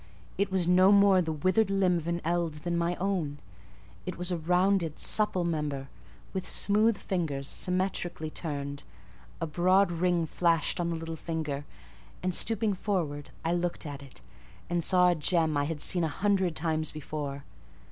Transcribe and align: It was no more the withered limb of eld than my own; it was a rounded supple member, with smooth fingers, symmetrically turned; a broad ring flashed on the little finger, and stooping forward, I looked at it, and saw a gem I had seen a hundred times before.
It 0.35 0.49
was 0.51 0.67
no 0.67 0.91
more 0.91 1.21
the 1.21 1.31
withered 1.31 1.69
limb 1.69 1.97
of 1.97 2.21
eld 2.25 2.53
than 2.65 2.75
my 2.75 2.95
own; 2.95 3.37
it 4.03 4.17
was 4.17 4.31
a 4.31 4.37
rounded 4.39 4.97
supple 4.97 5.43
member, 5.43 5.89
with 6.33 6.49
smooth 6.49 6.97
fingers, 6.97 7.47
symmetrically 7.47 8.31
turned; 8.31 8.81
a 9.39 9.45
broad 9.45 9.91
ring 9.91 10.25
flashed 10.25 10.79
on 10.79 10.89
the 10.89 10.95
little 10.95 11.15
finger, 11.15 11.65
and 12.23 12.33
stooping 12.33 12.73
forward, 12.73 13.29
I 13.45 13.53
looked 13.53 13.85
at 13.85 14.01
it, 14.01 14.21
and 14.71 14.83
saw 14.83 15.09
a 15.09 15.13
gem 15.13 15.55
I 15.55 15.65
had 15.65 15.81
seen 15.81 16.03
a 16.03 16.07
hundred 16.07 16.55
times 16.55 16.91
before. 16.91 17.43